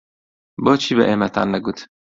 بۆچی 0.63 0.93
بە 0.97 1.03
ئێمەتان 1.09 1.47
نەگوت؟ 1.53 1.79